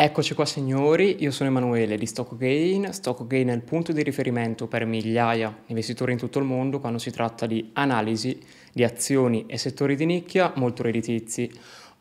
Eccoci 0.00 0.34
qua 0.34 0.44
signori, 0.44 1.16
io 1.18 1.32
sono 1.32 1.48
Emanuele 1.48 1.98
di 1.98 2.06
StockGain. 2.06 2.92
StockGain 2.92 3.48
è 3.48 3.52
il 3.52 3.62
punto 3.62 3.90
di 3.90 4.04
riferimento 4.04 4.68
per 4.68 4.86
migliaia 4.86 5.48
di 5.48 5.72
investitori 5.72 6.12
in 6.12 6.18
tutto 6.18 6.38
il 6.38 6.44
mondo 6.44 6.78
quando 6.78 7.00
si 7.00 7.10
tratta 7.10 7.46
di 7.46 7.70
analisi 7.72 8.40
di 8.72 8.84
azioni 8.84 9.46
e 9.48 9.58
settori 9.58 9.96
di 9.96 10.06
nicchia 10.06 10.52
molto 10.54 10.84
redditizi. 10.84 11.50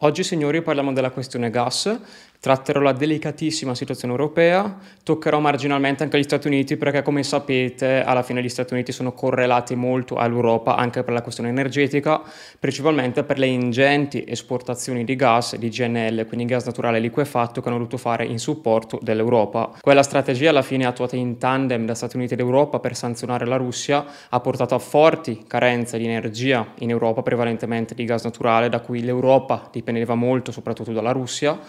Oggi 0.02 0.24
signori 0.24 0.62
parliamo 0.62 0.94
della 0.94 1.10
questione 1.10 1.50
gas, 1.50 2.00
Tratterò 2.40 2.82
la 2.82 2.92
delicatissima 2.92 3.74
situazione 3.74 4.14
europea, 4.14 4.78
toccherò 5.04 5.40
marginalmente 5.40 6.04
anche 6.04 6.20
gli 6.20 6.24
Stati 6.24 6.46
Uniti 6.46 6.78
perché 6.78 7.02
come 7.02 7.24
sapete 7.24 8.04
alla 8.04 8.22
fine 8.22 8.44
gli 8.44 8.50
Stati 8.50 8.74
Uniti 8.74 8.92
sono 8.92 9.12
correlati 9.12 9.74
molto 9.74 10.16
all'Europa 10.18 10.76
anche 10.76 11.04
per 11.04 11.14
la 11.14 11.24
questione 11.24 11.50
energetica, 11.50 12.22
principalmente 12.60 13.24
per 13.24 13.40
le 13.40 13.48
ingenti 13.48 14.24
esportazioni 14.28 15.04
di 15.04 15.16
gas, 15.16 15.56
di 15.56 15.70
GNL, 15.70 16.28
quindi 16.28 16.46
gas 16.46 16.66
naturale 16.66 17.00
liquefatto 17.00 17.60
che 17.60 17.70
hanno 17.70 17.80
dovuto 17.80 17.98
fare 17.98 18.24
in 18.26 18.38
supporto 18.38 19.00
dell'Europa. 19.02 19.72
Quella 19.82 20.04
strategia 20.04 20.52
alla 20.52 20.62
fine 20.62 20.86
attuata 20.86 21.16
in 21.16 21.40
tandem 21.40 21.88
da 21.88 21.96
Stati 21.96 22.18
Uniti 22.18 22.34
ed 22.34 22.40
Europa 22.40 22.80
per 22.80 22.96
sanzionare 22.96 23.48
la 23.48 23.58
Russia 23.58 24.06
ha 24.30 24.40
portato 24.40 24.76
a 24.76 24.80
forti 24.80 25.44
carenze 25.48 25.98
di 25.98 26.06
energia 26.06 26.68
in 26.80 26.92
Europa, 26.92 27.24
prevalentemente 27.24 27.96
di 27.96 28.06
gas 28.06 28.24
naturale, 28.26 28.70
da 28.70 28.80
cui 28.80 29.04
l'Europa 29.04 29.70
dipendeva 29.72 30.14
molto 30.14 30.52
soprattutto 30.52 30.92
dalla 30.92 31.12
Russia 31.12 31.60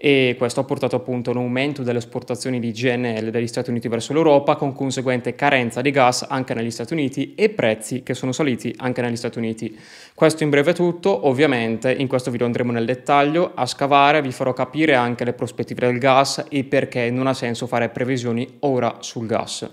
e 0.00 0.36
questo 0.38 0.60
ha 0.60 0.64
portato 0.64 0.94
appunto 0.94 1.32
un 1.32 1.38
aumento 1.38 1.82
delle 1.82 1.98
esportazioni 1.98 2.60
di 2.60 2.70
GNL 2.70 3.30
dagli 3.30 3.48
Stati 3.48 3.70
Uniti 3.70 3.88
verso 3.88 4.12
l'Europa 4.12 4.54
con 4.54 4.72
conseguente 4.72 5.34
carenza 5.34 5.80
di 5.80 5.90
gas 5.90 6.24
anche 6.28 6.54
negli 6.54 6.70
Stati 6.70 6.92
Uniti 6.92 7.34
e 7.34 7.48
prezzi 7.48 8.04
che 8.04 8.14
sono 8.14 8.30
saliti 8.30 8.72
anche 8.78 9.02
negli 9.02 9.16
Stati 9.16 9.38
Uniti. 9.38 9.76
Questo 10.14 10.44
in 10.44 10.50
breve 10.50 10.70
è 10.70 10.74
tutto, 10.74 11.26
ovviamente 11.26 11.92
in 11.92 12.06
questo 12.06 12.30
video 12.30 12.46
andremo 12.46 12.70
nel 12.70 12.84
dettaglio 12.84 13.50
a 13.56 13.66
scavare, 13.66 14.22
vi 14.22 14.30
farò 14.30 14.52
capire 14.52 14.94
anche 14.94 15.24
le 15.24 15.32
prospettive 15.32 15.86
del 15.86 15.98
gas 15.98 16.44
e 16.48 16.62
perché 16.62 17.10
non 17.10 17.26
ha 17.26 17.34
senso 17.34 17.66
fare 17.66 17.88
previsioni 17.88 18.46
ora 18.60 18.98
sul 19.00 19.26
gas. 19.26 19.68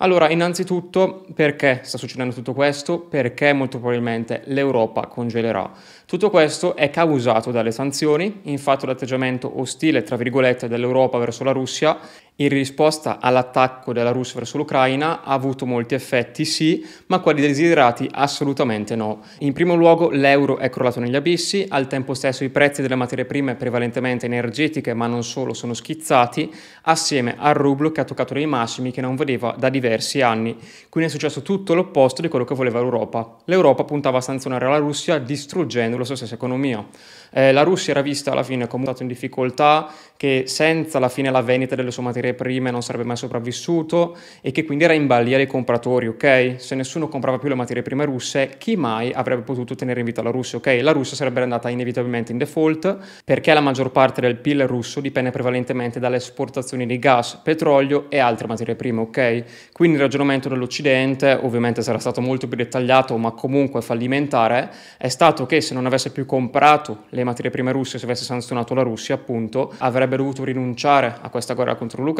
Allora, 0.00 0.28
innanzitutto, 0.28 1.24
perché 1.32 1.80
sta 1.82 1.96
succedendo 1.96 2.34
tutto 2.34 2.52
questo? 2.52 3.00
Perché 3.00 3.54
molto 3.54 3.78
probabilmente 3.78 4.42
l'Europa 4.44 5.06
congelerà. 5.06 5.72
Tutto 6.04 6.28
questo 6.28 6.76
è 6.76 6.90
causato 6.90 7.50
dalle 7.50 7.70
sanzioni, 7.70 8.40
infatti 8.42 8.84
l'atteggiamento 8.84 9.58
ostile, 9.58 10.02
tra 10.02 10.16
virgolette, 10.16 10.68
dell'Europa 10.68 11.16
verso 11.16 11.44
la 11.44 11.52
Russia 11.52 11.98
in 12.36 12.48
risposta 12.48 13.18
all'attacco 13.18 13.94
della 13.94 14.10
Russia 14.10 14.38
verso 14.38 14.58
l'Ucraina 14.58 15.22
ha 15.22 15.32
avuto 15.32 15.64
molti 15.64 15.94
effetti, 15.94 16.44
sì, 16.44 16.84
ma 17.06 17.20
quelli 17.20 17.40
desiderati 17.40 18.08
assolutamente 18.12 18.94
no. 18.94 19.22
In 19.38 19.54
primo 19.54 19.74
luogo 19.74 20.10
l'euro 20.10 20.58
è 20.58 20.68
crollato 20.68 21.00
negli 21.00 21.16
abissi, 21.16 21.64
al 21.68 21.86
tempo 21.86 22.12
stesso 22.12 22.44
i 22.44 22.50
prezzi 22.50 22.82
delle 22.82 22.94
materie 22.94 23.24
prime 23.24 23.54
prevalentemente 23.54 24.26
energetiche, 24.26 24.92
ma 24.92 25.06
non 25.06 25.24
solo, 25.24 25.54
sono 25.54 25.72
schizzati, 25.72 26.52
assieme 26.82 27.36
al 27.38 27.54
rublo 27.54 27.90
che 27.90 28.02
ha 28.02 28.04
toccato 28.04 28.34
dei 28.34 28.46
massimi 28.46 28.90
che 28.90 29.00
non 29.00 29.16
vedeva 29.16 29.54
da 29.58 29.70
diversi 29.70 30.20
anni. 30.20 30.56
Quindi 30.90 31.08
è 31.08 31.12
successo 31.12 31.40
tutto 31.40 31.74
l'opposto 31.74 32.20
di 32.20 32.28
quello 32.28 32.44
che 32.44 32.54
voleva 32.54 32.80
l'Europa. 32.80 33.36
L'Europa 33.46 33.84
puntava 33.84 34.18
a 34.18 34.20
sanzionare 34.20 34.68
la 34.68 34.76
Russia 34.76 35.18
distruggendo 35.18 35.96
la 35.96 36.04
sua 36.04 36.16
stessa 36.16 36.34
economia. 36.34 36.84
Eh, 37.30 37.52
la 37.52 37.62
Russia 37.62 37.92
era 37.92 38.02
vista 38.02 38.32
alla 38.32 38.42
fine 38.42 38.66
come 38.66 38.82
un 38.82 38.88
stato 38.88 39.02
in 39.02 39.08
difficoltà, 39.08 39.90
che 40.16 40.44
senza 40.46 40.98
alla 40.98 41.08
fine 41.08 41.30
la 41.30 41.42
vendita 41.42 41.74
delle 41.74 41.90
sue 41.90 42.02
materie 42.02 42.25
prime 42.34 42.70
non 42.70 42.82
sarebbe 42.82 43.04
mai 43.04 43.16
sopravvissuto 43.16 44.16
e 44.40 44.50
che 44.52 44.64
quindi 44.64 44.84
era 44.84 44.92
in 44.92 45.06
balia 45.06 45.36
dei 45.36 45.46
compratori, 45.46 46.08
ok? 46.08 46.54
Se 46.58 46.74
nessuno 46.74 47.08
comprava 47.08 47.38
più 47.38 47.48
le 47.48 47.54
materie 47.54 47.82
prime 47.82 48.04
russe, 48.04 48.54
chi 48.58 48.76
mai 48.76 49.12
avrebbe 49.12 49.42
potuto 49.42 49.74
tenere 49.74 50.00
in 50.00 50.06
vita 50.06 50.22
la 50.22 50.30
Russia, 50.30 50.58
ok? 50.58 50.78
La 50.82 50.92
Russia 50.92 51.16
sarebbe 51.16 51.42
andata 51.42 51.68
inevitabilmente 51.68 52.32
in 52.32 52.38
default 52.38 52.98
perché 53.24 53.52
la 53.54 53.60
maggior 53.60 53.90
parte 53.90 54.20
del 54.20 54.36
PIL 54.36 54.66
russo 54.66 55.00
dipende 55.00 55.30
prevalentemente 55.30 55.98
dalle 55.98 56.16
esportazioni 56.16 56.86
di 56.86 56.98
gas, 56.98 57.40
petrolio 57.42 58.06
e 58.08 58.18
altre 58.18 58.46
materie 58.46 58.74
prime, 58.74 59.00
ok? 59.00 59.44
Quindi 59.72 59.96
il 59.96 60.02
ragionamento 60.02 60.48
dell'Occidente, 60.48 61.38
ovviamente 61.40 61.82
sarà 61.82 61.98
stato 61.98 62.20
molto 62.20 62.48
più 62.48 62.56
dettagliato, 62.56 63.16
ma 63.16 63.32
comunque 63.32 63.82
fallimentare, 63.82 64.70
è 64.98 65.08
stato 65.08 65.46
che 65.46 65.60
se 65.60 65.74
non 65.74 65.86
avesse 65.86 66.10
più 66.10 66.26
comprato 66.26 67.04
le 67.10 67.24
materie 67.24 67.50
prime 67.50 67.72
russe, 67.72 67.98
se 67.98 68.04
avesse 68.04 68.24
sanzionato 68.24 68.74
la 68.74 68.82
Russia, 68.82 69.14
appunto, 69.14 69.72
avrebbe 69.78 70.16
dovuto 70.16 70.44
rinunciare 70.44 71.16
a 71.20 71.28
questa 71.28 71.54
guerra 71.54 71.74
contro 71.74 72.02
l'Ucraina, 72.02 72.15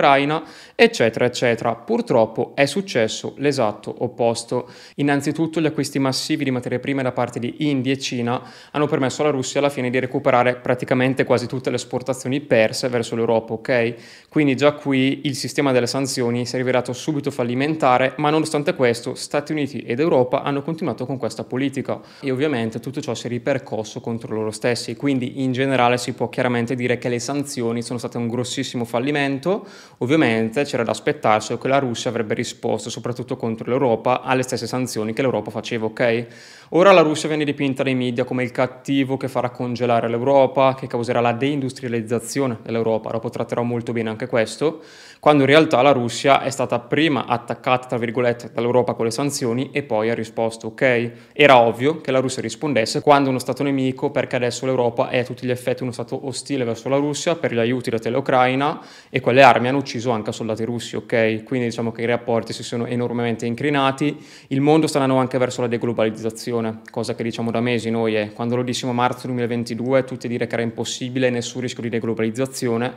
eccetera, 0.75 1.25
eccetera. 1.25 1.75
Purtroppo 1.75 2.53
è 2.55 2.67
successo 2.67 3.35
l'esatto 3.37 3.95
opposto. 3.99 4.69
Innanzitutto 4.97 5.61
gli 5.61 5.67
acquisti 5.67 5.99
massivi 5.99 6.45
di 6.45 6.51
materie 6.51 6.81
prime 6.81 7.03
da 7.03 7.13
parte 7.13 7.39
di 7.39 7.69
India 7.69 7.93
e 7.93 7.99
Cina 7.99 8.43
hanno 8.73 8.87
permesso 8.87 9.23
alla 9.23 9.31
Russia 9.31 9.61
alla 9.61 9.71
fine 9.71 9.89
di 9.89 9.99
recuperare 9.99 10.57
praticamente 10.57 11.25
quasi 11.25 11.47
tutte 11.47 11.71
le 11.71 11.77
esportazioni 11.77 12.41
perse 12.41 12.89
verso 12.89 13.15
l'Europa, 13.15 13.55
ok? 13.55 13.95
Quindi 14.29 14.57
già 14.57 14.73
qui 14.73 15.23
il 15.25 15.37
sistema 15.37 15.73
delle 15.73 15.87
sanzioni 15.87 16.45
si 16.45 16.57
è 16.57 16.59
rivelato 16.59 16.93
subito 16.93 17.31
fallimentare, 17.31 18.15
ma 18.17 18.29
nonostante 18.29 18.75
questo 18.75 19.15
Stati 19.15 19.53
Uniti 19.53 19.79
ed 19.79 20.01
Europa 20.01 20.43
hanno 20.43 20.63
continuato 20.63 21.07
con 21.07 21.17
questa 21.17 21.45
politica 21.45 22.01
e 22.21 22.31
ovviamente 22.31 22.81
tutto 22.81 23.01
ciò 23.01 23.15
si 23.15 23.27
è 23.27 23.31
ripercosso 23.31 24.01
contro 24.01 24.35
loro 24.35 24.51
stessi 24.51 24.95
quindi 24.97 25.43
in 25.43 25.53
generale 25.53 25.99
si 25.99 26.13
può 26.13 26.29
chiaramente 26.29 26.75
dire 26.75 26.99
che 26.99 27.09
le 27.09 27.19
sanzioni 27.19 27.83
sono 27.83 27.99
state 27.99 28.17
un 28.17 28.29
grossissimo 28.29 28.85
fallimento. 28.85 29.67
Ovviamente 29.99 30.65
c'era 30.65 30.83
da 30.83 30.91
aspettarsi 30.91 31.57
che 31.57 31.69
la 31.69 31.79
Russia 31.79 32.11
avrebbe 32.11 32.35
risposto, 32.35 32.91
soprattutto 32.91 33.37
contro 33.37 33.69
l'Europa, 33.71 34.21
alle 34.21 34.43
stesse 34.43 34.67
sanzioni 34.67 35.13
che 35.13 35.23
l'Europa 35.23 35.51
faceva, 35.51 35.87
ok? 35.87 36.27
Ora 36.71 36.93
la 36.93 37.01
Russia 37.01 37.29
viene 37.29 37.45
dipinta 37.45 37.83
dai 37.83 37.95
media 37.95 38.25
come 38.25 38.43
il 38.43 38.51
cattivo 38.51 39.17
che 39.17 39.29
farà 39.29 39.51
congelare 39.51 40.09
l'Europa, 40.09 40.75
che 40.75 40.87
causerà 40.87 41.21
la 41.21 41.33
deindustrializzazione 41.33 42.59
dell'Europa, 42.63 43.11
dopo 43.11 43.31
tratterò 43.31 43.63
molto 43.63 43.93
bene 43.93 44.11
anche 44.11 44.27
questo, 44.27 44.83
quando 45.21 45.43
in 45.43 45.49
realtà 45.49 45.83
la 45.83 45.93
Russia 45.93 46.41
è 46.43 46.51
stata 46.51 46.79
prima 46.79 47.27
attaccata, 47.27 47.89
tra 47.89 47.99
virgolette, 47.99 48.51
dall'Europa 48.53 48.95
con 48.95 49.05
le 49.05 49.11
sanzioni 49.11 49.71
e 49.73 49.83
poi 49.83 50.11
ha 50.11 50.15
risposto, 50.15 50.69
ok? 50.69 51.11
Era 51.33 51.59
ovvio 51.59 52.01
che 52.01 52.11
la 52.11 52.21
Russia 52.21 52.43
rispondesse 52.43 53.01
quando 53.01 53.29
uno 53.29 53.39
Stato 53.39 53.63
nemico, 53.63 54.11
perché 54.11 54.37
adesso 54.37 54.67
l'Europa 54.67 55.09
è 55.09 55.19
a 55.19 55.25
tutti 55.25 55.47
gli 55.47 55.51
effetti 55.51 55.83
uno 55.83 55.93
Stato 55.93 56.27
ostile 56.27 56.65
verso 56.65 56.89
la 56.89 56.97
Russia 56.97 57.37
per 57.37 57.53
gli 57.53 57.59
aiuti 57.59 57.91
dati 57.91 58.09
all'Ucraina 58.09 58.81
e 59.11 59.21
quelle 59.21 59.43
armi 59.43 59.69
hanno 59.69 59.79
ucciso 59.79 60.11
anche 60.11 60.33
soldati 60.33 60.65
russi, 60.65 60.97
ok? 60.97 61.45
Quindi 61.45 61.67
diciamo 61.67 61.93
che 61.93 62.03
i 62.03 62.07
rapporti 62.07 62.53
si 62.53 62.63
sono 62.63 62.87
enormemente 62.87 63.47
incrinati, 63.47 64.17
il 64.49 64.61
mondo 64.61 64.87
sta 64.87 65.01
andando 65.01 65.21
anche 65.21 65.39
verso 65.39 65.61
la 65.61 65.69
deglobalizzazione 65.69 66.81
cosa 66.91 67.15
che 67.15 67.23
diciamo 67.23 67.51
da 67.51 67.61
mesi 67.61 67.91
noi 67.91 68.15
è 68.15 68.33
quando 68.33 68.57
lo 68.57 68.63
dissimo 68.63 68.91
a 68.91 68.95
marzo 68.95 69.27
2022 69.27 70.05
tutti 70.05 70.29
dire 70.29 70.47
che 70.47 70.55
era 70.55 70.63
impossibile, 70.63 71.31
nessun 71.31 71.61
rischio 71.61 71.83
di 71.83 71.89
deglobalizzazione, 71.89 72.93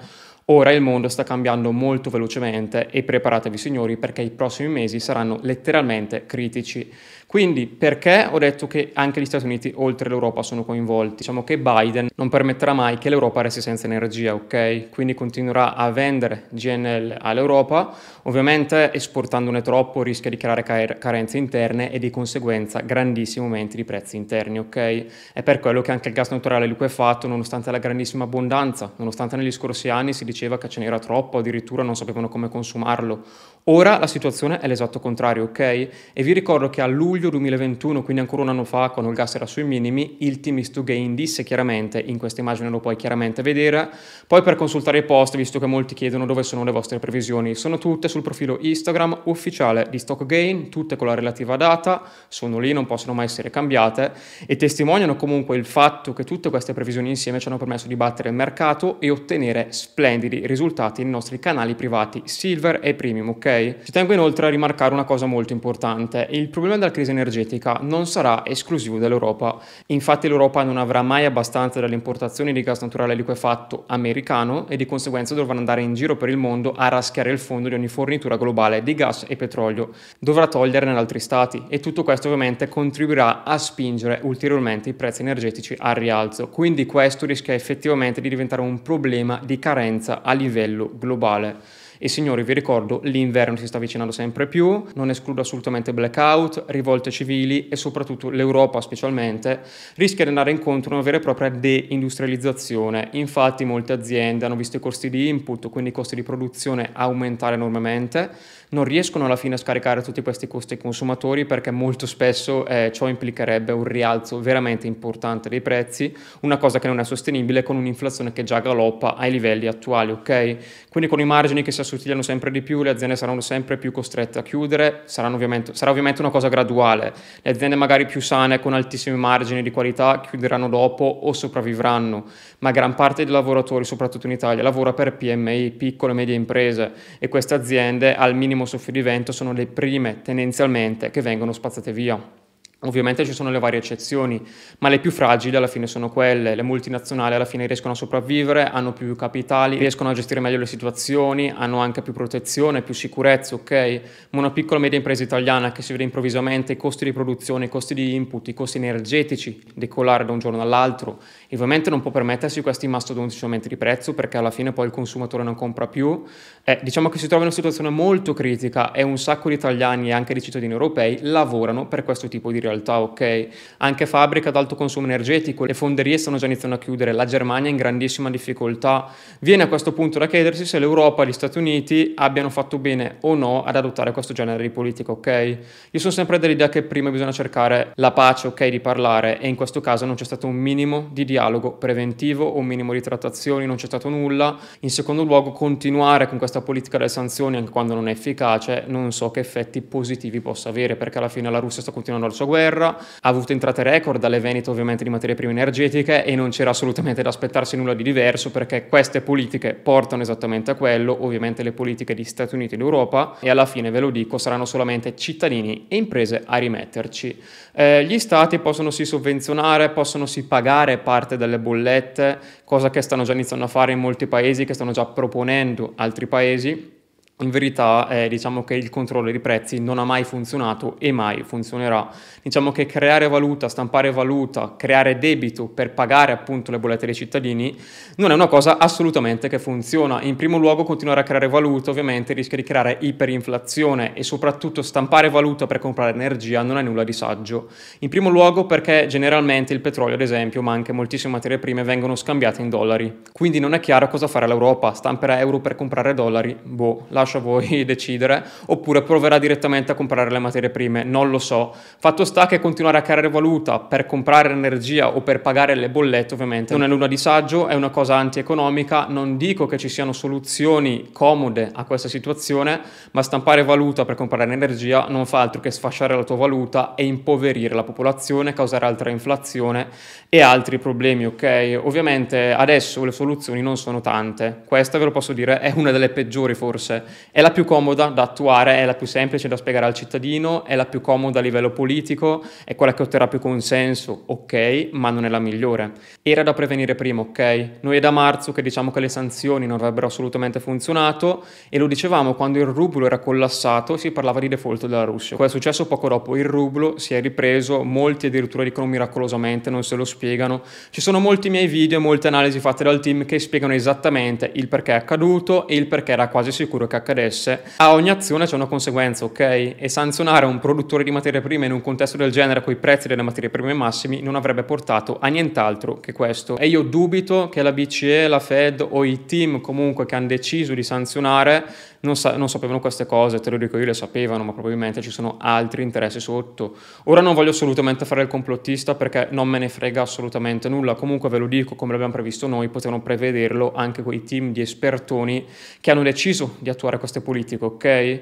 ora 0.52 0.72
il 0.72 0.82
mondo 0.82 1.08
sta 1.10 1.24
cambiando 1.24 1.72
molto 1.72 2.10
velocemente 2.10 2.88
e 2.90 3.04
preparatevi 3.04 3.58
signori 3.58 3.98
perché 3.98 4.22
i 4.22 4.32
prossimi 4.32 4.70
mesi 4.70 5.00
saranno 5.00 5.40
letteralmente 5.42 6.26
critici. 6.26 6.92
Quindi 7.30 7.68
perché 7.68 8.28
ho 8.28 8.40
detto 8.40 8.66
che 8.66 8.90
anche 8.94 9.22
gli 9.22 9.26
Stati 9.26 9.46
Uniti 9.46 9.72
oltre 9.76 10.10
l'Europa 10.10 10.42
sono 10.42 10.66
coinvolti? 10.66 11.18
Diciamo 11.18 11.44
che 11.44 11.60
Biden 11.60 12.08
non 12.16 12.28
permetterà 12.28 12.74
mai 12.74 12.98
che 12.98 13.10
l'Europa 13.10 13.42
resti 13.42 13.62
senza 13.62 13.86
energia, 13.86 14.34
ok? 14.34 14.90
Quindi 14.90 15.14
continuerà 15.14 15.76
a 15.76 15.92
vendere 15.92 16.46
GNL 16.50 17.16
all'Europa, 17.22 17.94
ovviamente 18.24 18.92
esportandone 18.92 19.62
troppo 19.62 20.02
rischia 20.02 20.32
di 20.32 20.38
creare 20.38 20.64
car- 20.64 20.98
carenze 20.98 21.38
interne 21.38 21.92
e 21.92 22.00
di 22.00 22.10
conseguenza 22.10 22.80
grandissimi 22.80 23.46
aumenti 23.46 23.76
di 23.76 23.84
prezzi 23.84 24.18
interni, 24.18 24.58
ok? 24.58 25.06
È 25.32 25.44
per 25.44 25.60
quello 25.60 25.82
che 25.82 25.92
anche 25.92 26.08
il 26.08 26.16
gas 26.16 26.32
naturale 26.32 26.66
liquefatto, 26.66 27.28
nonostante 27.28 27.70
la 27.70 27.78
grandissima 27.78 28.24
abbondanza, 28.24 28.94
nonostante 28.96 29.36
negli 29.36 29.52
scorsi 29.52 29.88
anni 29.90 30.14
si 30.14 30.26
diceva 30.26 30.39
che 30.58 30.70
ce 30.70 30.80
n'era 30.80 31.00
troppo, 31.00 31.40
addirittura 31.40 31.84
non 31.84 31.96
sapevano 31.96 32.30
come 32.30 32.50
consumarlo, 32.50 33.24
ora 33.70 33.98
la 33.98 34.08
situazione 34.08 34.60
è 34.60 34.68
l'esatto 34.68 35.00
contrario, 35.00 35.44
ok? 35.44 35.60
E 35.60 36.24
vi 36.24 36.34
ricordo 36.34 36.70
che 36.70 36.82
a 36.82 36.88
luglio 36.88 37.08
luglio 37.20 37.30
2021, 37.32 38.04
quindi 38.04 38.22
ancora 38.22 38.44
un 38.44 38.50
anno 38.50 38.64
fa, 38.64 38.90
quando 38.90 39.12
il 39.12 39.18
gas 39.18 39.36
era 39.36 39.46
sui 39.46 39.64
minimi, 39.64 40.18
il 40.20 40.40
team 40.40 40.58
is 40.60 40.70
to 40.72 40.84
gain 40.84 41.16
disse 41.16 41.44
chiaramente, 41.44 42.00
in 42.00 42.18
questa 42.18 42.42
immagine 42.42 42.70
lo 42.70 42.80
puoi 42.80 42.96
chiaramente 42.96 43.42
vedere, 43.42 43.90
poi 44.28 44.42
per 44.42 44.56
consultare 44.56 45.00
i 45.00 45.04
post, 45.04 45.36
visto 45.36 45.60
che 45.60 45.66
molti 45.66 45.94
chiedono 45.94 46.26
dove 46.26 46.44
sono 46.44 46.64
le 46.64 46.72
vostre 46.72 47.00
previsioni, 47.00 47.56
sono 47.56 47.78
tutte 47.78 48.08
sul 48.08 48.22
profilo 48.22 48.58
Instagram 48.62 49.22
ufficiale 49.26 49.88
di 49.90 50.00
Stock 50.00 50.26
Gain, 50.26 50.70
tutte 50.70 50.96
con 50.96 51.08
la 51.08 51.16
relativa 51.16 51.58
data, 51.58 52.04
sono 52.28 52.60
lì, 52.60 52.72
non 52.74 52.86
possono 52.86 53.14
mai 53.14 53.26
essere 53.26 53.50
cambiate 53.50 54.12
e 54.46 54.56
testimoniano 54.56 55.16
comunque 55.16 55.58
il 55.58 55.66
fatto 55.66 56.14
che 56.14 56.24
tutte 56.24 56.50
queste 56.50 56.74
previsioni 56.74 57.10
insieme 57.10 57.40
ci 57.40 57.48
hanno 57.48 57.58
permesso 57.58 57.88
di 57.88 57.96
battere 57.96 58.30
il 58.30 58.36
mercato 58.36 59.00
e 59.00 59.10
ottenere 59.10 59.68
splendidi 59.72 60.46
risultati 60.46 61.02
nei 61.02 61.12
nostri 61.12 61.40
canali 61.40 61.76
privati 61.76 62.22
Silver 62.26 62.80
e 62.82 62.94
Premium, 62.94 63.30
ok? 63.30 63.46
Ci 63.84 63.92
tengo 63.92 64.14
inoltre 64.14 64.48
a 64.48 64.50
rimarcare 64.50 64.94
una 64.94 65.04
cosa 65.04 65.26
molto 65.26 65.54
importante, 65.54 66.28
il 66.32 66.48
problema 66.48 66.78
della 66.78 66.92
crisi 66.92 67.12
energetica 67.12 67.80
non 67.82 68.08
sarà 68.08 68.46
esclusivo 68.46 68.98
dell'Europa. 68.98 69.60
Infatti 69.88 70.28
l'Europa 70.28 70.64
non 70.64 70.78
avrà 70.78 71.02
mai 71.02 71.26
abbastanza 71.26 71.80
delle 71.80 71.94
importazioni 71.94 72.54
di 72.54 72.62
gas 72.62 72.82
naturale 72.82 73.16
liquefatto 73.16 73.84
americano 73.88 74.68
e 74.68 74.78
di 74.78 74.86
conseguenza 74.86 75.36
dovrà 75.36 75.58
andare 75.58 75.82
in 75.82 75.94
giro 75.94 76.16
per 76.16 76.30
il 76.30 76.38
mondo 76.38 76.74
a 76.74 76.88
raschiare 76.88 77.32
il 77.32 77.40
fondo 77.40 77.70
di 77.70 77.76
ogni 77.76 77.88
fornitura 77.88 78.38
globale 78.38 78.82
di 78.82 78.94
gas 78.94 79.26
e 79.28 79.36
petrolio. 79.36 79.90
Dovrà 80.20 80.48
toglierne 80.48 80.92
in 80.92 80.98
altri 80.98 81.20
stati 81.20 81.64
e 81.68 81.80
tutto 81.80 82.04
questo 82.04 82.28
ovviamente 82.28 82.68
contribuirà 82.70 83.44
a 83.44 83.58
spingere 83.58 84.20
ulteriormente 84.24 84.90
i 84.90 84.94
prezzi 84.94 85.22
energetici 85.22 85.76
al 85.78 85.96
rialzo. 85.96 86.48
Quindi 86.48 86.86
questo 86.86 87.26
rischia 87.26 87.54
effettivamente 87.54 88.22
di 88.22 88.30
diventare 88.30 88.62
un 88.62 88.82
problema 88.82 89.40
di 89.44 89.60
carenza 89.60 90.22
a 90.22 90.34
livello 90.34 90.92
globale. 90.98 91.88
E 92.02 92.08
signori, 92.08 92.44
vi 92.44 92.54
ricordo, 92.54 93.02
l'inverno 93.04 93.58
si 93.58 93.68
sta 93.68 93.76
avvicinando 93.76 94.14
sempre 94.14 94.48
più, 94.48 94.86
non 94.94 95.10
escludo 95.10 95.42
assolutamente 95.42 95.94
blackout, 95.94 96.64
rivolte 96.68 97.12
civili 97.12 97.68
e 97.68 97.76
soprattutto 97.76 98.30
l'Europa 98.30 98.80
specialmente 98.80 99.60
rischia 99.96 100.24
di 100.24 100.30
andare 100.30 100.52
incontro 100.52 100.92
a 100.92 100.94
una 100.94 101.04
vera 101.04 101.18
e 101.18 101.20
propria 101.20 101.50
deindustrializzazione. 101.50 103.10
Infatti 103.12 103.66
molte 103.66 103.92
aziende 103.92 104.46
hanno 104.46 104.56
visto 104.56 104.78
i 104.78 104.80
costi 104.80 105.10
di 105.10 105.28
input, 105.28 105.70
quindi 105.70 105.90
i 105.90 105.94
costi 105.94 106.16
di 106.16 106.24
produzione 106.24 106.92
aumentare 106.94 107.56
enormemente, 107.56 108.30
non 108.70 108.84
riescono 108.84 109.26
alla 109.26 109.36
fine 109.36 109.56
a 109.56 109.58
scaricare 109.58 110.02
tutti 110.02 110.22
questi 110.22 110.48
costi 110.48 110.74
ai 110.74 110.80
consumatori 110.80 111.46
perché 111.46 111.72
molto 111.72 112.06
spesso 112.06 112.66
eh, 112.68 112.92
ciò 112.94 113.08
implicherebbe 113.08 113.72
un 113.72 113.84
rialzo 113.84 114.40
veramente 114.40 114.88
importante 114.88 115.50
dei 115.50 115.62
prezzi, 115.62 116.16
una 116.42 116.58
cosa 116.58 116.80
che 116.80 116.88
non 116.88 117.00
è 117.00 117.04
sostenibile 117.04 117.64
con 117.64 117.76
un'inflazione 117.78 118.32
che 118.32 118.44
già 118.44 118.60
galoppa 118.60 119.16
ai 119.16 119.32
livelli 119.32 119.68
attuali, 119.68 120.12
ok? 120.12 120.88
Quindi 120.90 121.10
con 121.10 121.20
i 121.20 121.26
margini 121.26 121.62
che 121.62 121.72
si 121.72 121.82
assottigliano 121.90 122.22
sempre 122.22 122.52
di 122.52 122.62
più, 122.62 122.84
le 122.84 122.92
aziende 122.92 123.16
saranno 123.16 123.42
sempre 123.42 123.78
più 123.78 123.92
costrette 123.92 124.40
a 124.40 124.44
chiudere, 124.44 125.04
ovviamente, 125.18 125.74
sarà 125.74 125.92
ovviamente 125.92 126.22
una 126.22 126.30
cosa 126.30 126.48
graduale. 126.48 127.14
Le 127.42 127.52
aziende 127.52 127.76
magari 127.76 128.06
più 128.06 128.22
sane, 128.22 128.60
con 128.60 128.74
altissimi 128.74 129.18
margini 129.18 129.64
di 129.64 129.72
qualità, 129.72 130.22
chiuderanno 130.22 130.70
dopo 130.70 131.04
o 131.04 131.34
sopravvivranno, 131.34 132.26
ma 132.60 132.72
gran 132.72 132.94
parte 132.94 133.24
dei 133.24 133.34
lavoratori, 133.34 133.84
soprattutto 133.84 134.28
in 134.28 134.34
Italia, 134.34 134.62
lavora 134.62 134.94
per 134.94 135.16
PMI, 135.16 135.72
piccole 135.72 136.12
e 136.12 136.16
medie 136.16 136.36
imprese, 136.36 136.92
e 137.18 137.28
queste 137.28 137.56
aziende 137.56 138.16
al 138.16 138.36
minimo 138.36 138.66
soffio 138.66 138.94
di 138.94 139.02
vento 139.02 139.32
sono 139.32 139.52
le 139.52 139.66
prime 139.66 140.22
tendenzialmente 140.22 141.10
che 141.10 141.22
vengono 141.22 141.52
spazzate 141.52 141.92
via. 141.92 142.39
Ovviamente 142.84 143.26
ci 143.26 143.34
sono 143.34 143.52
le 143.52 143.60
varie 143.60 143.80
eccezioni, 143.80 144.42
ma 144.78 144.88
le 144.88 145.00
più 145.00 145.12
fragili 145.12 145.54
alla 145.58 145.68
fine 145.68 145.86
sono 145.86 146.10
quelle. 146.10 146.56
Le 146.56 146.62
multinazionali 146.62 147.36
alla 147.36 147.44
fine 147.44 147.68
riescono 147.68 147.92
a 147.92 147.96
sopravvivere, 147.96 148.70
hanno 148.70 148.94
più 148.94 149.18
capitali, 149.18 149.78
riescono 149.78 150.10
a 150.10 150.14
gestire 150.14 150.40
meglio 150.40 150.60
le 150.60 150.66
situazioni, 150.66 151.52
hanno 151.54 151.80
anche 151.80 152.02
più 152.02 152.14
protezione, 152.14 152.82
più 152.82 152.94
sicurezza, 152.94 153.56
ok? 153.56 154.02
Ma 154.30 154.40
una 154.40 154.52
piccola 154.52 154.80
e 154.80 154.82
media 154.84 154.98
impresa 154.98 155.24
italiana 155.24 155.74
che 155.74 155.82
si 155.82 155.92
vede 155.92 156.06
improvvisamente 156.06 156.72
i 156.72 156.78
costi 156.78 157.04
di 157.04 157.12
produzione, 157.12 157.66
i 157.66 157.70
costi 157.70 157.94
di 157.94 158.16
input, 158.16 158.48
i 158.48 158.54
costi 158.54 158.78
energetici 158.78 159.62
decollare 159.76 160.24
da 160.24 160.32
un 160.32 160.40
giorno 160.40 160.62
all'altro, 160.62 161.20
ovviamente 161.52 161.90
non 161.90 162.00
può 162.00 162.12
permettersi 162.12 162.62
questi 162.62 162.88
mastodontici 162.88 163.44
aumenti 163.44 163.68
di 163.68 163.76
prezzo 163.76 164.14
perché 164.14 164.38
alla 164.38 164.52
fine 164.52 164.72
poi 164.72 164.86
il 164.86 164.92
consumatore 164.92 165.44
non 165.44 165.56
compra 165.56 165.88
più. 165.88 166.24
Eh, 166.64 166.80
diciamo 166.82 167.10
che 167.10 167.18
si 167.18 167.28
trova 167.28 167.42
in 167.42 167.48
una 167.48 167.56
situazione 167.56 167.90
molto 167.90 168.34
critica 168.34 168.94
e 168.94 169.02
un 169.02 169.18
sacco 169.18 169.50
di 169.50 169.56
italiani 169.56 170.10
e 170.10 170.12
anche 170.14 170.34
di 170.34 170.42
cittadini 170.42 170.72
europei 170.72 171.20
lavorano 171.24 171.88
per 171.88 172.04
questo 172.04 172.30
tipo 172.30 172.52
di 172.52 172.60
realtà, 172.60 172.69
ok? 172.72 173.48
Anche 173.78 174.06
fabbriche 174.06 174.50
ad 174.50 174.56
alto 174.56 174.76
consumo 174.76 175.06
energetico, 175.06 175.66
le 175.66 175.74
fonderie 175.74 176.18
stanno 176.18 176.38
già 176.38 176.46
iniziando 176.46 176.76
a 176.76 176.80
chiudere, 176.80 177.12
la 177.12 177.26
Germania 177.26 177.70
è 177.70 177.72
in 177.72 177.78
grandissima 177.78 178.30
difficoltà. 178.30 179.12
Viene 179.40 179.64
a 179.64 179.68
questo 179.68 179.94
punto 179.94 180.20
da 180.20 180.28
chiedersi 180.28 180.66
se 180.66 180.80
l'Europa 180.80 181.24
e 181.24 181.28
gli 181.28 181.34
Stati 181.34 181.58
Uniti 181.58 182.14
abbiano 182.16 182.50
fatto 182.50 182.78
bene 182.78 183.18
o 183.22 183.36
no 183.36 183.64
ad 183.64 183.76
adottare 183.76 184.12
questo 184.12 184.34
genere 184.34 184.62
di 184.62 184.70
politica, 184.70 185.12
ok? 185.12 185.58
Io 185.92 186.00
sono 186.00 186.14
sempre 186.14 186.40
dell'idea 186.40 186.70
che 186.70 186.84
prima 186.84 187.10
bisogna 187.10 187.32
cercare 187.32 187.92
la 187.96 188.12
pace, 188.12 188.48
ok, 188.48 188.68
di 188.68 188.80
parlare 188.80 189.40
e 189.40 189.48
in 189.48 189.56
questo 189.56 189.82
caso 189.82 190.06
non 190.06 190.16
c'è 190.16 190.26
stato 190.26 190.48
un 190.48 190.56
minimo 190.56 191.10
di 191.12 191.26
dialogo 191.26 191.72
preventivo, 191.74 192.58
un 192.58 192.66
minimo 192.66 192.94
di 192.94 193.02
trattazioni, 193.02 193.66
non 193.66 193.76
c'è 193.76 193.86
stato 193.86 194.10
nulla. 194.10 194.58
In 194.82 194.90
secondo 194.90 195.24
luogo 195.24 195.52
continuare 195.52 196.28
con 196.28 196.38
questa 196.38 196.62
politica 196.62 196.98
delle 196.98 197.10
sanzioni 197.10 197.58
anche 197.58 197.72
quando 197.72 197.94
non 197.94 198.08
è 198.08 198.12
efficace, 198.12 198.84
non 198.88 199.12
so 199.12 199.32
che 199.32 199.40
effetti 199.40 199.82
positivi 199.82 200.42
possa 200.42 200.70
avere 200.70 200.96
perché 200.96 201.18
alla 201.18 201.30
fine 201.30 201.50
la 201.50 201.60
Russia 201.60 201.82
sta 201.82 201.92
continuando 201.92 202.28
la 202.28 202.34
sua 202.34 202.46
guerra 202.46 202.59
guerra, 202.60 202.98
ha 202.98 203.30
avuto 203.30 203.54
entrate 203.54 203.84
record 203.84 204.20
dalle 204.20 204.40
vendite 204.40 204.70
ovviamente 204.70 205.04
di 205.06 205.10
materie 205.10 205.36
prime 205.36 205.52
energetiche 205.52 206.26
e 206.26 206.36
non 206.36 206.50
c'era 206.50 206.72
assolutamente 206.72 207.22
da 207.22 207.30
aspettarsi 207.30 207.78
nulla 207.78 207.94
di 207.94 208.04
diverso 208.04 208.52
perché 208.52 208.88
queste 208.88 209.22
politiche 209.22 209.74
portano 209.74 210.22
esattamente 210.22 210.72
a 210.72 210.76
quello, 210.76 211.24
ovviamente 211.24 211.64
le 211.64 211.72
politiche 211.72 212.14
di 212.14 212.26
Stati 212.26 212.56
Uniti 212.56 212.76
ed 212.76 212.82
Europa 212.82 213.38
e 213.40 213.50
alla 213.50 213.66
fine 213.66 213.90
ve 213.92 214.02
lo 214.02 214.10
dico 214.10 214.38
saranno 214.38 214.66
solamente 214.66 215.16
cittadini 215.16 215.86
e 215.88 215.96
imprese 215.96 216.44
a 216.46 216.58
rimetterci. 216.58 217.42
Eh, 217.74 218.04
gli 218.06 218.20
stati 218.20 218.60
possono 218.60 218.90
sì 218.90 219.06
sovvenzionare, 219.06 219.90
possono 219.90 220.26
sì 220.26 220.46
pagare 220.46 220.98
parte 220.98 221.38
delle 221.38 221.60
bollette, 221.60 222.40
cosa 222.66 222.90
che 222.90 223.02
stanno 223.02 223.24
già 223.24 223.34
iniziando 223.34 223.66
a 223.66 223.70
fare 223.70 223.94
in 223.94 224.00
molti 224.00 224.28
paesi, 224.28 224.66
che 224.66 224.74
stanno 224.74 224.92
già 224.92 225.06
proponendo 225.06 225.94
altri 225.96 226.28
paesi 226.28 226.98
in 227.42 227.52
verità 227.52 228.08
eh, 228.10 228.28
diciamo 228.28 228.66
che 228.66 228.74
il 228.74 228.90
controllo 228.90 229.32
dei 229.32 229.40
prezzi 229.40 229.80
non 229.80 229.98
ha 229.98 230.04
mai 230.04 230.26
funzionato 230.26 230.96
e 231.00 231.14
mai 231.14 231.44
funzionerà. 231.44 232.10
Diciamo 232.42 232.74
che 232.74 232.86
creare 232.86 233.30
valuta, 233.30 233.70
stampare 233.70 234.12
valuta, 234.12 234.76
creare 234.76 235.18
debito 235.18 235.68
per 235.68 235.94
pagare 235.94 236.34
appunto 236.34 236.72
le 236.72 236.80
bollette 236.80 237.06
dei 237.06 237.16
cittadini 237.16 237.78
non 238.18 238.32
è 238.32 238.34
una 238.34 238.48
cosa 238.48 238.78
assolutamente 238.78 239.48
che 239.48 239.58
funziona. 239.58 240.22
In 240.22 240.36
primo 240.36 240.58
luogo 240.58 240.84
continuare 240.84 241.22
a 241.22 241.24
creare 241.24 241.48
valuta 241.48 241.92
ovviamente 241.92 242.34
rischia 242.34 242.58
di 242.58 242.64
creare 242.64 242.98
iperinflazione 243.00 244.14
e 244.16 244.24
soprattutto 244.24 244.82
stampare 244.82 245.30
valuta 245.30 245.66
per 245.66 245.80
comprare 245.80 246.12
energia 246.12 246.62
non 246.62 246.78
è 246.78 246.82
nulla 246.82 247.06
di 247.06 247.14
saggio. 247.14 247.70
In 248.00 248.10
primo 248.10 248.30
luogo 248.30 248.66
perché 248.66 249.06
generalmente 249.08 249.72
il 249.72 249.80
petrolio 249.80 250.16
ad 250.16 250.22
esempio 250.22 250.62
ma 250.62 250.74
anche 250.74 250.92
moltissime 250.92 251.32
materie 251.32 251.58
prime 251.58 251.84
vengono 251.84 252.16
scambiate 252.16 252.62
in 252.62 252.70
dollari. 252.70 253.22
Quindi 253.32 253.60
non 253.60 253.74
è 253.74 253.80
chiaro 253.80 254.10
cosa 254.10 254.28
fare 254.28 254.46
l'Europa, 254.46 254.92
stamperà 254.92 255.40
euro 255.40 255.60
per 255.60 255.76
comprare 255.76 256.14
dollari? 256.14 256.54
Boh, 256.62 257.06
lascia 257.10 257.29
lascio 257.30 257.38
a 257.38 257.42
voi 257.42 257.86
decidere, 257.86 258.44
oppure 258.66 259.04
proverà 259.04 259.38
direttamente 259.38 259.92
a 259.92 259.96
comprare 259.96 260.32
le 260.32 260.40
materie 260.40 260.70
prime, 260.70 261.04
non 261.04 261.30
lo 261.30 261.38
so. 261.38 261.74
Fatto 262.00 262.26
sta 262.26 262.48
che 262.48 262.60
continuare 262.60 262.98
a 262.98 263.02
creare 263.02 263.30
valuta 263.30 263.80
per 263.80 264.06
comprare 264.06 264.50
energia 264.50 265.16
o 265.16 265.22
per 265.22 265.42
pagare 265.42 265.76
le 265.76 265.90
bollette 265.90 266.34
ovviamente 266.34 266.74
non 266.74 266.84
è 266.84 266.88
nulla 266.88 267.08
di 267.08 267.18
saggio, 267.18 267.68
è 267.68 267.76
una 267.76 267.90
cosa 267.90 268.16
antieconomica, 268.16 269.06
non 269.08 269.38
dico 269.38 269.68
che 269.68 269.78
ci 269.78 269.90
siano 269.90 270.12
soluzioni 270.14 271.10
comode 271.12 271.70
a 271.74 271.84
questa 271.84 272.08
situazione, 272.08 272.82
ma 273.12 273.22
stampare 273.22 273.64
valuta 273.64 274.06
per 274.06 274.16
comprare 274.16 274.52
energia 274.52 275.06
non 275.10 275.26
fa 275.26 275.42
altro 275.42 275.62
che 275.62 275.72
sfasciare 275.72 276.16
la 276.16 276.24
tua 276.24 276.36
valuta 276.36 276.96
e 276.96 277.06
impoverire 277.06 277.76
la 277.76 277.84
popolazione, 277.84 278.54
causare 278.54 278.86
altra 278.86 279.10
inflazione 279.10 279.88
e 280.30 280.42
altri 280.42 280.80
problemi, 280.80 281.26
ok? 281.26 281.80
Ovviamente 281.84 282.54
adesso 282.54 283.04
le 283.04 283.12
soluzioni 283.12 283.62
non 283.62 283.78
sono 283.78 284.02
tante, 284.02 284.62
questa 284.66 284.98
ve 284.98 285.06
lo 285.06 285.12
posso 285.12 285.34
dire 285.34 285.60
è 285.60 285.74
una 285.76 285.92
delle 285.92 286.10
peggiori 286.10 286.54
forse, 286.54 287.04
è 287.32 287.42
la 287.42 287.52
più 287.52 287.66
comoda 287.66 288.08
da 288.08 288.24
attuare, 288.24 288.78
è 288.78 288.86
la 288.86 288.96
più 288.96 289.06
semplice 289.06 289.48
da 289.48 289.56
spiegare 289.56 289.86
al 289.86 289.94
cittadino, 289.94 290.66
è 290.66 290.76
la 290.76 290.86
più 290.86 291.02
comoda 291.02 291.40
a 291.40 291.42
livello 291.42 291.72
politico, 291.72 292.44
è 292.66 292.76
quella 292.76 292.94
che 292.94 293.04
otterrà 293.04 293.28
più 293.28 293.40
consenso, 293.40 294.24
ok, 294.26 294.90
ma 294.92 295.10
non 295.12 295.26
è 295.26 295.30
la 295.30 295.40
migliore. 295.40 295.92
Era 296.24 296.44
da 296.44 296.54
prevenire 296.54 296.96
prima, 296.96 297.22
ok? 297.22 297.70
Noi 297.82 297.98
è 297.98 298.00
da 298.00 298.12
marzo 298.12 298.52
che 298.52 298.62
diciamo 298.62 298.92
che 298.92 299.00
le 299.00 299.10
sanzioni 299.10 299.68
non 299.68 299.78
avrebbero 299.78 300.08
assolutamente 300.08 300.60
funzionato 300.60 301.44
e 301.70 301.78
lo 301.78 301.88
dicevamo 301.88 302.34
quando 302.34 302.60
il 302.60 302.66
rublo 302.66 303.06
era 303.06 303.20
collassato 303.20 303.98
si 303.98 304.12
parlava 304.12 304.40
di 304.40 304.48
default 304.48 304.88
della 304.88 305.04
Russia. 305.04 305.36
Cosa 305.36 305.50
è 305.50 305.52
successo 305.52 305.86
poco 305.86 306.08
dopo? 306.08 306.36
Il 306.36 306.46
rublo 306.46 306.98
si 306.98 307.14
è 307.14 307.22
ripreso, 307.22 307.84
molti 307.84 308.28
addirittura 308.28 308.64
dicono 308.64 308.88
miracolosamente, 308.88 309.70
non 309.70 309.84
se 309.84 309.96
lo 309.96 310.06
spiegano. 310.06 310.62
Ci 310.90 311.02
sono 311.02 311.20
molti 311.20 311.50
miei 311.50 311.68
video 311.68 312.00
e 312.00 312.02
molte 312.02 312.28
analisi 312.28 312.60
fatte 312.60 312.84
dal 312.84 313.00
team 313.00 313.26
che 313.26 313.38
spiegano 313.40 313.74
esattamente 313.74 314.50
il 314.56 314.68
perché 314.68 314.94
è 314.94 314.96
accaduto 314.96 315.68
e 315.68 315.76
il 315.76 315.88
perché 315.88 316.12
era 316.12 316.28
quasi 316.28 316.52
sicuro 316.52 316.88
che 316.88 316.96
accadesse 316.96 317.09
accadesse, 317.10 317.64
a 317.78 317.94
ogni 317.94 318.10
azione 318.10 318.46
c'è 318.46 318.56
una 318.56 318.68
conseguenza, 318.68 319.26
ok? 319.26 319.40
E 319.78 319.90
sanzionare 319.90 320.46
un 320.46 320.60
produttore 320.60 321.04
di 321.04 321.12
materie 321.12 321.42
prime 321.42 321.66
in 321.66 321.72
un 321.72 321.82
contesto 321.82 322.18
del 322.18 322.32
genere 322.32 322.62
con 322.62 322.74
i 322.74 322.76
prezzi 322.76 323.08
delle 323.08 323.24
materie 323.24 323.50
prime 323.50 323.74
massimi 323.74 324.22
non 324.22 324.36
avrebbe 324.36 324.64
portato 324.64 325.18
a 325.20 325.28
nient'altro 325.28 326.00
che 326.00 326.14
questo. 326.14 326.58
E 326.58 326.68
io 326.68 326.84
dubito 326.84 327.50
che 327.50 327.62
la 327.64 327.72
BCE, 327.72 328.28
la 328.28 328.40
Fed 328.40 328.86
o 328.88 329.04
i 329.04 329.26
team 329.26 329.60
comunque 329.62 330.06
che 330.06 330.16
hanno 330.16 330.28
deciso 330.28 330.74
di 330.74 330.84
sanzionare 330.84 331.66
non, 332.02 332.16
sa- 332.16 332.38
non, 332.38 332.50
sapevano 332.50 332.80
queste 332.80 333.06
cose, 333.06 333.40
te 333.40 333.50
lo 333.50 333.58
dico 333.58 333.78
io, 333.78 333.86
le 333.86 333.94
sapevano, 333.94 334.44
ma 334.44 334.54
probabilmente 334.54 335.02
ci 335.02 335.12
sono 335.12 335.38
altri 335.40 335.84
interessi 335.84 336.20
sotto. 336.20 336.76
Ora 337.06 337.22
non 337.22 337.34
voglio 337.34 337.50
assolutamente 337.50 338.06
fare 338.06 338.22
il 338.22 338.28
complottista 338.28 338.96
perché 338.96 339.28
non 339.32 339.48
me 339.48 339.60
ne 339.60 339.70
frega 339.70 340.02
assolutamente 340.02 340.70
nulla, 340.70 340.96
comunque 340.96 341.30
ve 341.30 341.38
lo 341.38 341.48
dico, 341.48 341.76
come 341.76 341.92
l'abbiamo 341.92 342.14
previsto 342.14 342.48
noi, 342.48 342.70
potevano 342.70 343.02
prevederlo 343.02 343.74
anche 343.76 344.04
quei 344.04 344.24
team 344.24 344.52
di 344.52 344.62
espertoni 344.62 345.46
che 345.82 345.92
hanno 345.92 346.04
deciso 346.04 346.56
di 346.60 346.70
attuare 346.70 346.98
queste 347.00 347.22
politiche, 347.22 347.66
ok? 347.66 347.84
Eh, 347.86 348.22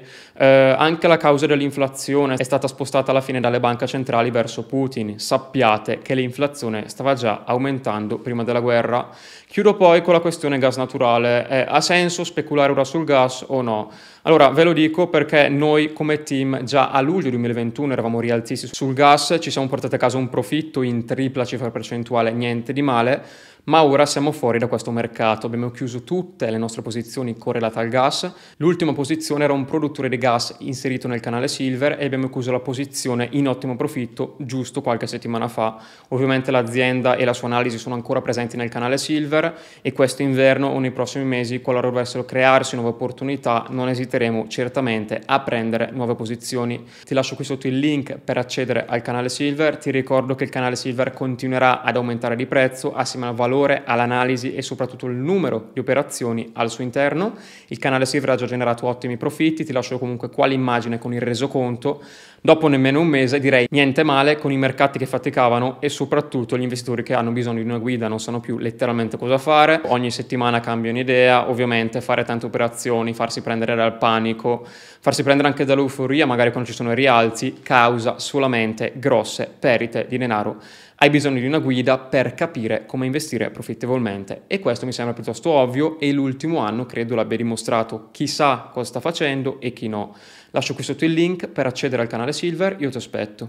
anche 0.76 1.06
la 1.06 1.16
causa 1.16 1.46
dell'inflazione 1.46 2.34
è 2.34 2.42
stata 2.42 2.66
spostata 2.68 3.10
alla 3.10 3.20
fine 3.20 3.40
dalle 3.40 3.60
banche 3.60 3.86
centrali 3.86 4.30
verso 4.30 4.64
Putin. 4.64 5.18
Sappiate 5.18 6.00
che 6.00 6.14
l'inflazione 6.14 6.88
stava 6.88 7.14
già 7.14 7.42
aumentando 7.44 8.18
prima 8.18 8.44
della 8.44 8.60
guerra. 8.60 9.08
Chiudo 9.46 9.74
poi 9.74 10.02
con 10.02 10.12
la 10.12 10.20
questione 10.20 10.58
gas 10.58 10.76
naturale. 10.76 11.48
Eh, 11.48 11.64
ha 11.68 11.80
senso 11.80 12.24
speculare 12.24 12.72
ora 12.72 12.84
sul 12.84 13.04
gas 13.04 13.44
o 13.46 13.62
no? 13.68 13.90
Allora, 14.22 14.48
ve 14.48 14.64
lo 14.64 14.72
dico 14.72 15.08
perché 15.08 15.48
noi 15.48 15.92
come 15.92 16.22
team 16.22 16.64
già 16.64 16.90
a 16.90 17.00
luglio 17.00 17.30
2021 17.30 17.92
eravamo 17.92 18.20
rialzisti 18.20 18.68
sul 18.70 18.94
gas, 18.94 19.36
ci 19.40 19.50
siamo 19.50 19.68
portati 19.68 19.94
a 19.94 19.98
casa 19.98 20.16
un 20.16 20.28
profitto 20.28 20.82
in 20.82 21.04
tripla 21.04 21.44
cifra 21.44 21.70
percentuale, 21.70 22.32
niente 22.32 22.72
di 22.72 22.82
male, 22.82 23.22
ma 23.68 23.84
ora 23.84 24.06
siamo 24.06 24.32
fuori 24.32 24.58
da 24.58 24.66
questo 24.66 24.90
mercato, 24.90 25.46
abbiamo 25.46 25.70
chiuso 25.70 26.02
tutte 26.02 26.50
le 26.50 26.56
nostre 26.56 26.80
posizioni 26.80 27.36
correlate 27.36 27.78
al 27.78 27.88
gas, 27.88 28.32
l'ultima 28.56 28.94
posizione 28.94 29.44
era 29.44 29.52
un 29.52 29.66
produttore 29.66 30.08
di 30.08 30.16
gas 30.16 30.56
inserito 30.60 31.06
nel 31.06 31.20
canale 31.20 31.48
Silver 31.48 31.96
e 32.00 32.06
abbiamo 32.06 32.30
chiuso 32.30 32.50
la 32.50 32.60
posizione 32.60 33.28
in 33.32 33.46
ottimo 33.46 33.76
profitto 33.76 34.36
giusto 34.38 34.80
qualche 34.80 35.06
settimana 35.06 35.48
fa. 35.48 35.78
Ovviamente 36.08 36.50
l'azienda 36.50 37.16
e 37.16 37.26
la 37.26 37.34
sua 37.34 37.48
analisi 37.48 37.76
sono 37.76 37.94
ancora 37.94 38.22
presenti 38.22 38.56
nel 38.56 38.70
canale 38.70 38.96
Silver 38.96 39.54
e 39.82 39.92
questo 39.92 40.22
inverno 40.22 40.68
o 40.68 40.78
nei 40.78 40.90
prossimi 40.90 41.24
mesi, 41.24 41.60
qualora 41.60 41.88
dovessero 41.88 42.24
crearsi 42.24 42.74
nuove 42.74 42.92
opportunità, 42.92 43.66
non 43.68 43.90
esiteremo 43.90 44.48
certamente 44.48 45.20
a 45.26 45.40
prendere 45.40 45.90
nuove 45.92 46.14
posizioni. 46.14 46.82
Ti 47.04 47.12
lascio 47.12 47.34
qui 47.34 47.44
sotto 47.44 47.66
il 47.66 47.78
link 47.78 48.16
per 48.16 48.38
accedere 48.38 48.86
al 48.88 49.02
canale 49.02 49.28
Silver, 49.28 49.76
ti 49.76 49.90
ricordo 49.90 50.34
che 50.34 50.44
il 50.44 50.50
canale 50.50 50.74
Silver 50.74 51.12
continuerà 51.12 51.82
ad 51.82 51.96
aumentare 51.96 52.34
di 52.34 52.46
prezzo 52.46 52.94
assieme 52.94 53.26
al 53.26 53.34
valore 53.34 53.56
valore, 53.58 53.82
all'analisi 53.84 54.54
e 54.54 54.62
soprattutto 54.62 55.06
il 55.06 55.16
numero 55.16 55.70
di 55.72 55.80
operazioni 55.80 56.50
al 56.54 56.70
suo 56.70 56.84
interno. 56.84 57.34
Il 57.68 57.78
canale 57.78 58.06
Silver 58.06 58.30
ha 58.30 58.36
già 58.36 58.46
generato 58.46 58.86
ottimi 58.86 59.16
profitti, 59.16 59.64
ti 59.64 59.72
lascio 59.72 59.98
comunque 59.98 60.30
qua 60.30 60.46
l'immagine 60.46 60.98
con 60.98 61.12
il 61.12 61.20
resoconto. 61.20 62.02
Dopo 62.40 62.68
nemmeno 62.68 63.00
un 63.00 63.08
mese 63.08 63.40
direi 63.40 63.66
niente 63.70 64.04
male 64.04 64.38
con 64.38 64.52
i 64.52 64.56
mercati 64.56 64.96
che 64.96 65.06
faticavano 65.06 65.80
e 65.80 65.88
soprattutto 65.88 66.56
gli 66.56 66.62
investitori 66.62 67.02
che 67.02 67.12
hanno 67.12 67.32
bisogno 67.32 67.60
di 67.60 67.68
una 67.68 67.78
guida 67.78 68.06
non 68.06 68.20
sanno 68.20 68.38
più 68.38 68.58
letteralmente 68.58 69.16
cosa 69.18 69.38
fare. 69.38 69.80
Ogni 69.86 70.12
settimana 70.12 70.60
cambiano 70.60 71.00
idea, 71.00 71.50
ovviamente 71.50 72.00
fare 72.00 72.22
tante 72.22 72.46
operazioni, 72.46 73.12
farsi 73.12 73.42
prendere 73.42 73.74
dal 73.74 73.98
panico, 73.98 74.64
farsi 74.64 75.24
prendere 75.24 75.48
anche 75.48 75.64
dall'euforia 75.64 76.26
magari 76.26 76.52
quando 76.52 76.68
ci 76.68 76.76
sono 76.76 76.92
i 76.92 76.94
rialzi, 76.94 77.58
causa 77.60 78.20
solamente 78.20 78.92
grosse 78.94 79.52
perdite 79.58 80.06
di 80.08 80.16
denaro 80.16 80.60
hai 81.00 81.10
bisogno 81.10 81.38
di 81.38 81.46
una 81.46 81.60
guida 81.60 81.96
per 81.96 82.34
capire 82.34 82.84
come 82.84 83.06
investire 83.06 83.50
profittevolmente 83.50 84.42
e 84.48 84.58
questo 84.58 84.84
mi 84.84 84.92
sembra 84.92 85.14
piuttosto 85.14 85.50
ovvio 85.50 86.00
e 86.00 86.10
l'ultimo 86.10 86.58
anno 86.58 86.86
credo 86.86 87.14
l'abbia 87.14 87.36
dimostrato 87.36 88.08
chi 88.10 88.26
sa 88.26 88.68
cosa 88.72 88.88
sta 88.88 89.00
facendo 89.00 89.60
e 89.60 89.72
chi 89.72 89.86
no. 89.86 90.16
Lascio 90.50 90.74
qui 90.74 90.82
sotto 90.82 91.04
il 91.04 91.12
link 91.12 91.48
per 91.48 91.66
accedere 91.66 92.02
al 92.02 92.08
canale 92.08 92.32
Silver, 92.32 92.76
io 92.78 92.90
ti 92.90 92.96
aspetto. 92.96 93.46